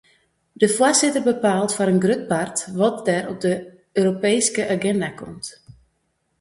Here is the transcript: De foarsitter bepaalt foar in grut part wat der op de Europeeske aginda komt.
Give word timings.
De 0.61 0.67
foarsitter 0.77 1.23
bepaalt 1.33 1.71
foar 1.75 1.91
in 1.93 2.03
grut 2.05 2.23
part 2.31 2.57
wat 2.79 2.97
der 3.07 3.23
op 3.33 3.39
de 3.45 3.53
Europeeske 3.99 4.63
aginda 4.75 5.09
komt. 5.21 5.47